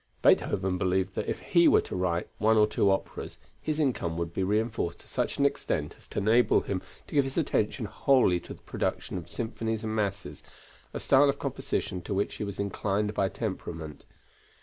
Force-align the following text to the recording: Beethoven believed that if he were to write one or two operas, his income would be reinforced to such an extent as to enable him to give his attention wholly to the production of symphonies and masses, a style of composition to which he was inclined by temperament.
Beethoven 0.23 0.79
believed 0.79 1.13
that 1.13 1.27
if 1.29 1.39
he 1.41 1.67
were 1.67 1.79
to 1.81 1.95
write 1.95 2.27
one 2.39 2.57
or 2.57 2.65
two 2.65 2.89
operas, 2.89 3.37
his 3.61 3.79
income 3.79 4.17
would 4.17 4.33
be 4.33 4.43
reinforced 4.43 4.97
to 5.01 5.07
such 5.07 5.37
an 5.37 5.45
extent 5.45 5.93
as 5.95 6.07
to 6.07 6.17
enable 6.17 6.61
him 6.61 6.81
to 7.05 7.13
give 7.13 7.23
his 7.23 7.37
attention 7.37 7.85
wholly 7.85 8.39
to 8.39 8.55
the 8.55 8.63
production 8.63 9.15
of 9.19 9.29
symphonies 9.29 9.83
and 9.83 9.95
masses, 9.95 10.41
a 10.91 10.99
style 10.99 11.29
of 11.29 11.37
composition 11.37 12.01
to 12.01 12.15
which 12.15 12.33
he 12.37 12.43
was 12.43 12.57
inclined 12.57 13.13
by 13.13 13.29
temperament. 13.29 14.05